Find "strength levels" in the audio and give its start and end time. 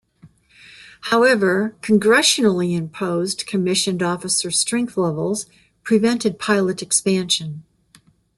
4.49-5.45